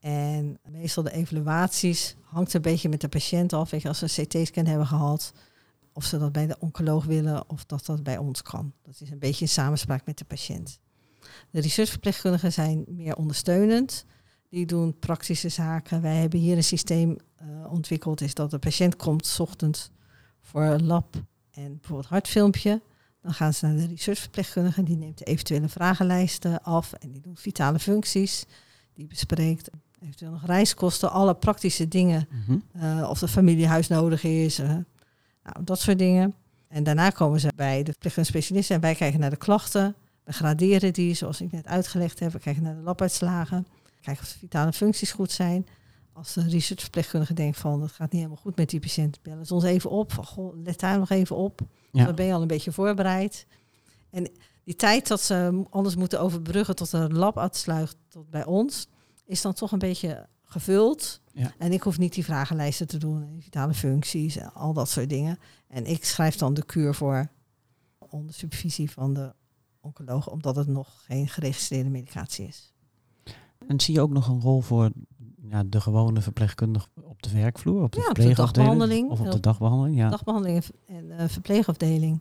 [0.00, 3.70] En meestal de evaluaties hangt een beetje met de patiënt af.
[3.70, 5.32] Weet je, als ze een CT-scan hebben gehad,
[5.92, 8.72] of ze dat bij de oncoloog willen of dat dat bij ons kan.
[8.82, 10.80] Dat is een beetje in samenspraak met de patiënt.
[11.50, 14.04] De researchverpleegkundigen zijn meer ondersteunend.
[14.48, 16.02] Die doen praktische zaken.
[16.02, 19.90] Wij hebben hier een systeem eh, ontwikkeld, is dat de patiënt komt 's ochtends
[20.40, 21.14] voor een lab
[21.50, 22.80] en bijvoorbeeld hartfilmpje.
[23.22, 27.40] Dan gaan ze naar de researchverpleegkundige, die neemt de eventuele vragenlijsten af en die doet
[27.40, 28.44] vitale functies.
[28.94, 32.58] Die bespreekt eventueel nog reiskosten, alle praktische dingen Mhm.
[32.72, 34.58] eh, of de familiehuis nodig is.
[34.58, 34.68] eh,
[35.42, 36.34] nou, dat soort dingen.
[36.68, 39.94] En daarna komen ze bij de verpleegkundige en wij kijken naar de klachten.
[40.24, 42.32] We graderen die, zoals ik net uitgelegd heb.
[42.32, 43.66] We kijken naar de labuitslagen.
[44.08, 45.66] Kijken of de vitale functies goed zijn.
[46.12, 49.54] Als de researchverpleegkundige denkt van het gaat niet helemaal goed met die patiënt, bellen ze
[49.54, 50.12] ons even op.
[50.12, 51.60] Van, goh, let daar nog even op.
[51.92, 52.04] Ja.
[52.04, 53.46] Dan ben je al een beetje voorbereid.
[54.10, 54.30] En
[54.64, 58.88] die tijd dat ze anders moeten overbruggen tot een lab uitsluit tot bij ons,
[59.24, 61.20] is dan toch een beetje gevuld.
[61.32, 61.54] Ja.
[61.58, 65.38] En ik hoef niet die vragenlijsten te doen, vitale functies en al dat soort dingen.
[65.68, 67.28] En ik schrijf dan de kuur voor
[67.98, 69.34] onder supervisie van de
[69.80, 72.72] oncoloog, omdat het nog geen geregistreerde medicatie is.
[73.68, 74.90] En zie je ook nog een rol voor
[75.50, 77.82] ja, de gewone verpleegkundige op de werkvloer?
[77.82, 79.10] Op de Ja, op de dagbehandeling.
[79.10, 80.08] Of op de dagbehandeling, ja.
[80.08, 82.20] Dagbehandeling en eh, verpleegafdeling.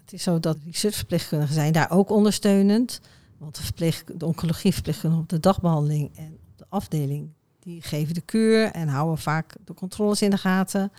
[0.00, 3.00] Het is zo dat researchverpleegkundigen zijn daar ook ondersteunend.
[3.38, 8.20] Want de, verpleeg, de oncologieverpleegkundigen op de dagbehandeling en op de afdeling, die geven de
[8.20, 10.92] kuur en houden vaak de controles in de gaten.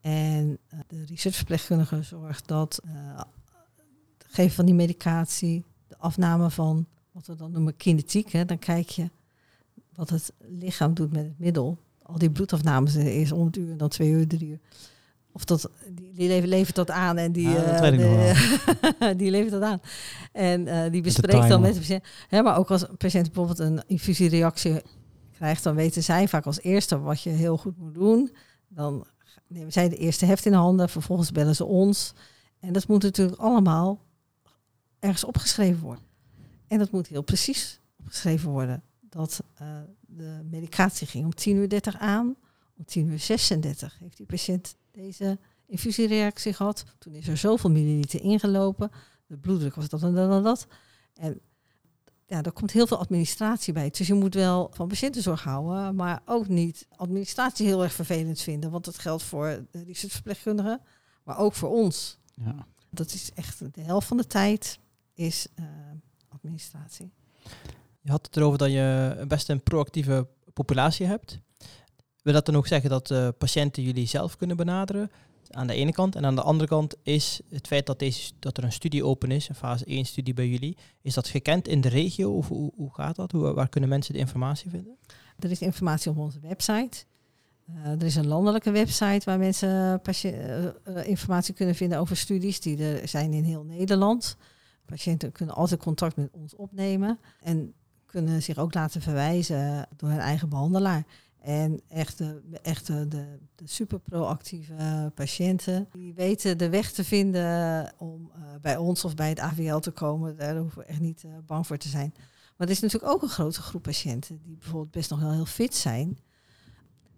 [0.00, 2.90] En eh, de researchverpleegkundige zorgt dat eh,
[4.18, 6.86] het geven van die medicatie, de afname van
[7.18, 8.32] wat we dan noemen kinetiek.
[8.32, 9.10] Hè, dan kijk je
[9.94, 11.78] wat het lichaam doet met het middel.
[12.02, 14.58] Al die bloedafnames, eerst om het uur, dan twee uur, drie uur.
[15.32, 19.62] Of dat, die, levert, levert dat aan en die, Ja, dat eh, die levert dat
[19.62, 19.80] aan.
[20.32, 22.04] En eh, die bespreekt dan met de patiënt.
[22.28, 24.82] Hè, maar ook als een patiënt bijvoorbeeld een infusiereactie
[25.32, 28.32] krijgt, dan weten zij vaak als eerste wat je heel goed moet doen.
[28.68, 29.06] Dan
[29.46, 32.12] nemen zij de eerste heft in de handen, vervolgens bellen ze ons.
[32.60, 34.00] En dat moet natuurlijk allemaal
[34.98, 36.07] ergens opgeschreven worden.
[36.68, 38.82] En dat moet heel precies opgeschreven worden.
[39.00, 39.66] Dat eh,
[40.00, 42.36] de medicatie ging om 10 uur 30 aan.
[42.76, 46.84] Om 10 uur 36 heeft die patiënt deze infusiereactie gehad.
[46.98, 48.90] Toen is er zoveel milliliter ingelopen.
[49.26, 50.66] De bloeddruk was dat en dat en dat.
[51.14, 51.40] En
[52.26, 53.90] ja, er komt heel veel administratie bij.
[53.90, 58.70] Dus je moet wel van patiëntenzorg houden, maar ook niet administratie heel erg vervelend vinden.
[58.70, 60.80] Want dat geldt voor de researchverpleegkundigen,
[61.22, 62.18] maar ook voor ons.
[62.34, 62.66] ja.
[62.90, 64.78] Dat is echt de helft van de tijd
[65.14, 65.64] is eh,
[66.28, 67.10] administratie.
[68.00, 71.38] Je had het erover dat je best een proactieve populatie hebt.
[72.22, 75.10] Wil dat dan ook zeggen dat eh, patiënten jullie zelf kunnen benaderen?
[75.50, 76.16] Aan de ene kant.
[76.16, 79.30] En aan de andere kant is het feit dat, deze, dat er een studie open
[79.30, 80.76] is, een fase 1 studie bij jullie.
[81.02, 82.32] Is dat gekend in de regio?
[82.32, 83.32] Of hoe, hoe gaat dat?
[83.32, 84.96] Hoe, waar kunnen mensen de informatie vinden?
[85.38, 87.04] Er is informatie op onze website.
[87.70, 92.60] Uh, er is een landelijke website waar mensen uh, informatie kunnen vinden over studies.
[92.60, 94.36] Die er zijn in heel Nederland.
[94.88, 97.18] Patiënten kunnen altijd contact met ons opnemen.
[97.40, 97.74] En
[98.06, 101.04] kunnen zich ook laten verwijzen door hun eigen behandelaar.
[101.40, 103.26] En echt, de, echt de, de,
[103.64, 109.28] super proactieve patiënten, die weten de weg te vinden om uh, bij ons of bij
[109.28, 110.36] het AVL te komen.
[110.36, 112.14] Daar hoeven we echt niet uh, bang voor te zijn.
[112.56, 115.46] Maar er is natuurlijk ook een grote groep patiënten die bijvoorbeeld best nog wel heel
[115.46, 116.18] fit zijn.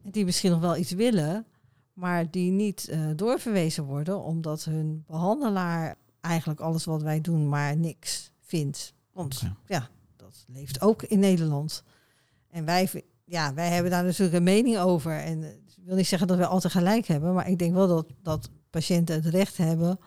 [0.05, 1.47] En die misschien nog wel iets willen,
[1.93, 7.77] maar die niet uh, doorverwezen worden omdat hun behandelaar eigenlijk alles wat wij doen maar
[7.77, 8.95] niks vindt.
[9.13, 9.57] Want okay.
[9.67, 11.83] ja, dat leeft ook in Nederland.
[12.51, 12.89] En wij
[13.31, 15.19] ja, wij hebben daar natuurlijk een mening over.
[15.19, 17.89] En eh, ik wil niet zeggen dat we altijd gelijk hebben, maar ik denk wel
[17.89, 19.99] dat, dat patiënten het recht hebben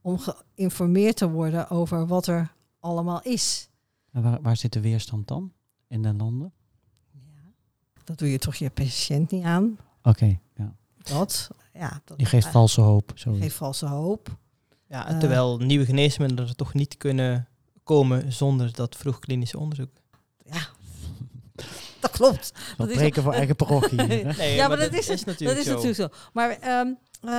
[0.00, 3.68] om geïnformeerd te worden over wat er allemaal is.
[4.10, 5.52] En waar, waar zit de weerstand dan
[5.88, 6.52] in de landen?
[7.12, 7.52] Ja,
[8.04, 9.78] dat doe je toch je patiënt niet aan.
[10.02, 10.74] Oké, ja.
[11.02, 12.00] Dat, ja.
[12.04, 13.12] Dat, je geeft valse hoop.
[13.14, 14.36] Je geeft valse hoop.
[14.92, 17.48] Ja, eh, terwijl nieuwe geneesmiddelen er toch niet kunnen
[17.84, 19.90] komen zonder dat vroeg klinische onderzoek.
[20.44, 20.68] Ja,
[22.00, 22.52] dat klopt.
[22.76, 24.02] Dat breken voor eigen parochie.
[24.02, 26.28] nee, ja, maar, dat, is, is, natuurlijk, dat is natuurlijk zo.
[26.32, 27.30] Maar um, uh,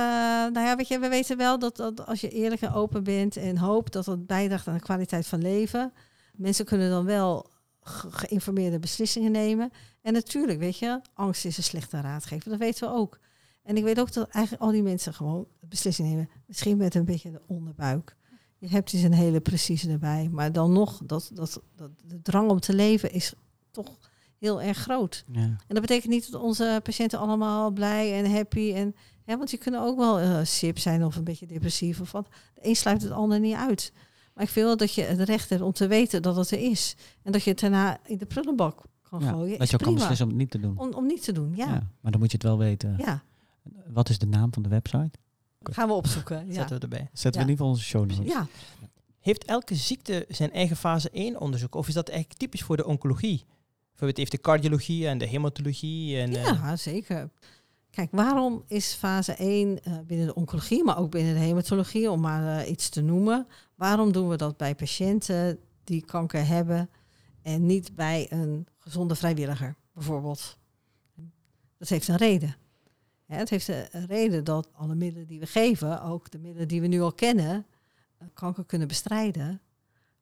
[0.52, 3.36] nou ja, weet je, we weten wel dat, dat als je eerlijk en open bent
[3.36, 5.92] en hoopt dat het bijdraagt aan de kwaliteit van leven,
[6.32, 7.50] mensen kunnen dan wel
[8.10, 9.70] geïnformeerde beslissingen nemen.
[10.02, 12.50] En natuurlijk, weet je, angst is een slechte raadgever.
[12.50, 13.18] Dat weten we ook.
[13.64, 16.28] En ik weet ook dat eigenlijk al die mensen gewoon beslissingen nemen.
[16.46, 18.16] Misschien met een beetje de onderbuik.
[18.58, 20.28] Je hebt dus een hele precieze erbij.
[20.32, 23.34] Maar dan nog, dat, dat, dat, de drang om te leven is
[23.70, 23.98] toch
[24.38, 25.24] heel erg groot.
[25.32, 25.40] Ja.
[25.40, 29.80] En dat betekent niet dat onze patiënten allemaal blij en happy en want die kunnen
[29.80, 32.28] ook wel uh, sip zijn of een beetje depressief of wat.
[32.54, 33.92] De een sluit het ander niet uit.
[34.34, 36.58] Maar ik vind wel dat je het recht hebt om te weten dat het er
[36.58, 36.96] is.
[37.22, 39.58] En dat je het daarna in de prullenbak kan ja, gooien.
[39.58, 40.78] Dat je ook kan beslissen om het niet te doen.
[40.78, 41.66] Om, om niet te doen, ja.
[41.66, 41.90] ja.
[42.00, 42.94] Maar dan moet je het wel weten.
[42.98, 43.22] Ja.
[43.86, 45.18] Wat is de naam van de website?
[45.62, 46.52] Gaan we opzoeken.
[46.52, 47.08] Zetten we erbij.
[47.12, 48.32] Zetten we in ieder geval onze show notes.
[48.32, 48.46] Ja.
[49.20, 51.74] Heeft elke ziekte zijn eigen fase 1 onderzoek?
[51.74, 53.44] Of is dat eigenlijk typisch voor de oncologie?
[53.88, 56.18] Bijvoorbeeld heeft de cardiologie en de hematologie.
[56.18, 57.30] En, ja, uh, zeker.
[57.90, 62.10] Kijk, waarom is fase 1 uh, eh, binnen de oncologie, maar ook binnen de hematologie,
[62.10, 66.90] om maar uh, iets te noemen, waarom doen we dat bij patiënten die kanker hebben
[67.42, 70.58] en niet bij een gezonde vrijwilliger, bijvoorbeeld?
[71.78, 72.56] Dat heeft een reden.
[73.26, 76.86] Het heeft een reden dat alle middelen die we geven, ook de middelen die we
[76.86, 77.66] nu al kennen,
[78.34, 79.60] kanker kunnen bestrijden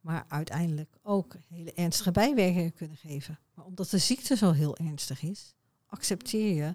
[0.03, 3.39] maar uiteindelijk ook hele ernstige bijwerkingen kunnen geven.
[3.55, 5.55] Maar omdat de ziekte zo heel ernstig is,
[5.87, 6.75] accepteer je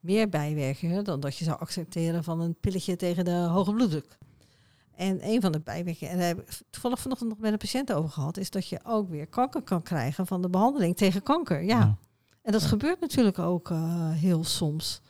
[0.00, 4.18] meer bijwerkingen dan dat je zou accepteren van een pilletje tegen de hoge bloeddruk.
[4.94, 7.92] En een van de bijwerkingen, en daar heb ik toevallig vanochtend nog met een patiënt
[7.92, 11.62] over gehad, is dat je ook weer kanker kan krijgen van de behandeling tegen kanker.
[11.62, 11.98] Ja.
[12.42, 15.00] En dat gebeurt natuurlijk ook uh, heel soms.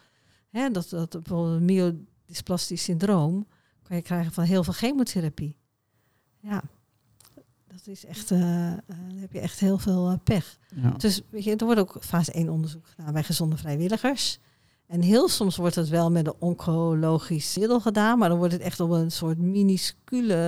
[0.49, 3.47] Hè, dat, dat bijvoorbeeld myodysplastisch syndroom
[3.83, 5.57] kan je krijgen van heel veel chemotherapie.
[6.41, 6.63] Ja,
[7.67, 8.39] dat is echt, uh,
[8.87, 10.59] dan heb je echt heel veel uh, pech.
[10.75, 10.91] Ja.
[10.91, 14.39] Dus weet je, er wordt ook fase 1 onderzoek gedaan bij gezonde vrijwilligers.
[14.87, 18.63] En heel soms wordt het wel met een oncologisch middel gedaan, maar dan wordt het
[18.63, 20.39] echt op een soort minuscule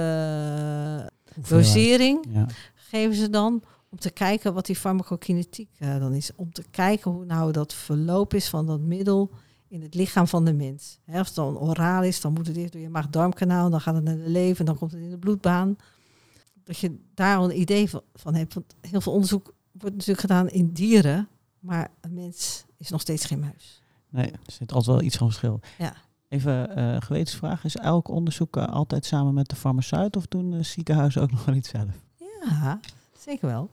[1.48, 2.26] dosering.
[2.30, 2.46] Ja.
[2.74, 6.30] Geven ze dan om te kijken wat die farmacokinetiek dan is.
[6.36, 9.30] Om te kijken hoe nou dat verloop is van dat middel
[9.70, 10.98] in het lichaam van de mens.
[11.04, 13.94] He, als het dan oraal is, dan moet het eerst door je maag-darmkanaal, dan gaat
[13.94, 15.76] het naar de lever, dan komt het in de bloedbaan
[16.64, 18.54] dat je daar al een idee van, van hebt.
[18.54, 21.28] Want heel veel onderzoek wordt natuurlijk gedaan in dieren,
[21.58, 23.82] maar een mens is nog steeds geen muis.
[24.08, 25.60] Nee, er zit altijd wel iets van verschil.
[25.78, 25.94] Ja.
[26.28, 30.62] Even uh, gewetensvraag, is elk onderzoek uh, altijd samen met de farmaceut of doen uh,
[30.62, 31.94] ziekenhuizen ook nog wel iets zelf?
[32.16, 32.80] Ja,
[33.18, 33.70] zeker wel.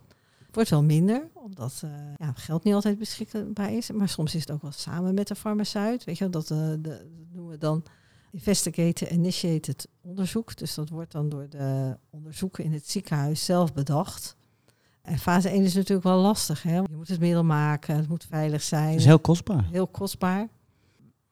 [0.47, 1.83] Het wordt wel minder, omdat
[2.17, 3.91] ja, geld niet altijd beschikbaar is.
[3.91, 6.03] Maar soms is het ook wel samen met de farmaceut.
[6.03, 7.83] Weet je, dat, de, dat noemen we dan
[8.31, 10.55] investigator initiated onderzoek.
[10.55, 14.35] Dus dat wordt dan door de onderzoeken in het ziekenhuis zelf bedacht.
[15.01, 16.63] En fase 1 is natuurlijk wel lastig.
[16.63, 16.75] Hè?
[16.75, 18.89] Je moet het middel maken, het moet veilig zijn.
[18.89, 19.67] Het is heel kostbaar.
[19.71, 20.47] Heel kostbaar.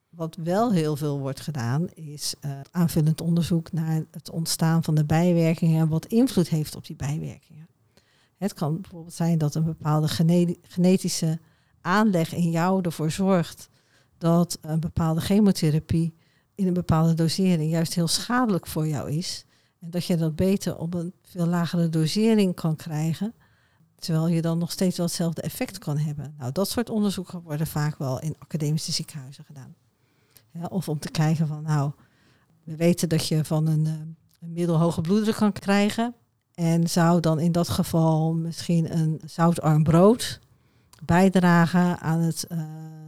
[0.08, 5.04] Wat wel heel veel wordt gedaan, is uh, aanvullend onderzoek naar het ontstaan van de
[5.04, 7.66] bijwerkingen en wat invloed heeft op die bijwerkingen.
[8.36, 10.08] Het kan bijvoorbeeld zijn dat een bepaalde
[10.62, 11.40] genetische
[11.80, 13.68] aanleg in jou ervoor zorgt
[14.18, 16.14] dat een bepaalde chemotherapie
[16.54, 19.44] in een bepaalde dosering juist heel schadelijk voor jou is.
[19.80, 23.34] En dat je dat beter op een veel lagere dosering kan krijgen.
[23.98, 26.34] Terwijl je dan nog steeds wel hetzelfde effect kan hebben.
[26.38, 29.74] Nou, dat soort onderzoeken worden vaak wel in academische ziekenhuizen gedaan.
[30.68, 31.92] Of om te kijken van, nou,
[32.64, 33.92] we weten dat je van een, uh,
[34.40, 36.14] een middelhoge bloeddruk kan krijgen.
[36.56, 40.40] En zou dan in dat geval misschien een zoutarm brood
[41.04, 42.58] bijdragen aan het, eh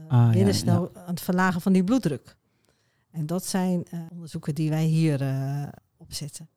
[0.09, 2.37] Ah, ja, aan het verlagen van die bloeddruk.
[3.11, 5.63] En dat zijn eh, onderzoeken die wij hier eh,
[5.97, 6.49] opzetten.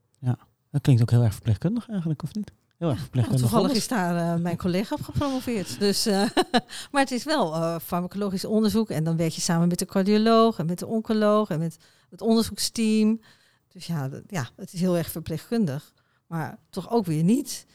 [0.71, 2.51] Dat klinkt ook heel erg verpleegkundig eigenlijk, of niet?
[2.77, 3.41] Heel erg Nou, verpleegkundig.
[3.41, 3.81] toevallig alles.
[3.81, 5.79] is daar mijn collega op gepromoveerd.
[5.79, 6.05] Dus,
[6.91, 8.89] maar het is wel farmacologisch onderzoek.
[8.89, 11.77] En dan werk je samen met de cardioloog en met de oncoloog en met
[12.09, 13.21] het onderzoeksteam.
[13.67, 15.93] Dus ja, ja, het is heel erg verpleegkundig.
[16.31, 17.65] Maar toch ook weer niet.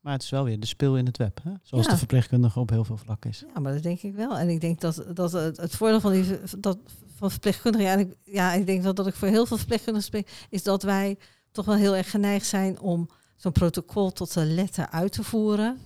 [0.00, 1.52] Maar het is wel weer de speel in het web, hè?
[1.62, 1.90] zoals Ja.
[1.90, 3.44] de verpleegkundige op heel veel vlakken is.
[3.54, 4.38] Ja, maar dat denk ik wel.
[4.38, 6.78] En ik denk dat, dat het, het voordeel van, die, dat,
[7.14, 7.86] van verpleegkundigen...
[7.86, 10.46] Ja, ik, ja, ik denk wel dat ik voor heel veel verpleegkundigen spreek...
[10.50, 11.18] is dat wij
[11.50, 15.78] toch wel heel erg geneigd zijn om zo'n protocol tot de letter uit te voeren.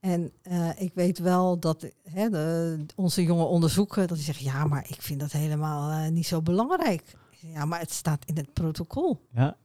[0.00, 4.06] En eh, ik weet wel dat hè, de, onze jonge onderzoeken...
[4.08, 7.14] dat die zeggen, ja, maar ik vind dat helemaal eh, niet zo belangrijk.
[7.40, 9.26] Ja, maar het staat in het protocol.
[9.32, 9.56] Ja,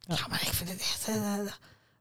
[0.00, 1.08] Ja, maar ik vind het echt...
[1.08, 1.34] eh,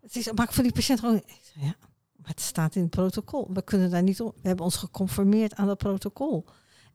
[0.02, 1.16] het is, maak voor die patiënt gewoon...
[1.16, 1.76] Ik ja,
[2.16, 3.48] maar het staat in het protocol.
[3.54, 4.32] We kunnen daar niet om.
[4.42, 6.46] We hebben ons geconformeerd aan dat protocol.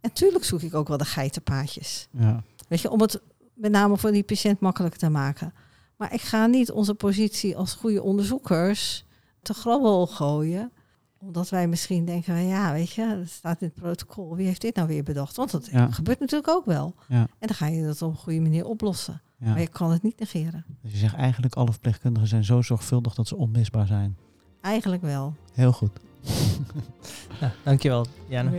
[0.00, 2.08] En tuurlijk zoek ik ook wel de geitenpaadjes.
[2.10, 2.42] ja.
[2.68, 3.20] Weet je, om het
[3.54, 5.54] met name voor die patiënt makkelijker te maken.
[5.96, 9.04] Maar ik ga niet onze positie als goede onderzoekers
[9.42, 10.72] te grabbel gooien.
[11.18, 14.36] Omdat wij misschien denken, ja, weet je, het staat in het protocol.
[14.36, 15.36] Wie heeft dit nou weer bedacht?
[15.36, 15.90] Want dat Ja.
[15.90, 16.94] gebeurt natuurlijk ook wel.
[17.08, 17.16] Ja.
[17.38, 19.22] En dan ga je dat op een goede manier oplossen.
[19.44, 19.50] Ja.
[19.50, 20.64] Maar je kan het niet negeren.
[20.82, 24.16] Dus je zegt eigenlijk alle verpleegkundigen zijn zo zorgvuldig dat ze onmisbaar zijn.
[24.60, 25.34] Eigenlijk wel.
[25.52, 25.90] Heel goed.
[27.40, 28.52] Ja, dankjewel, Jana.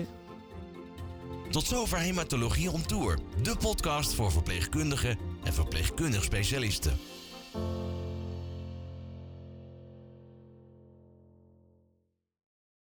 [1.49, 6.93] Tot zover Hematologie on Tour, de podcast voor verpleegkundigen en verpleegkundig specialisten.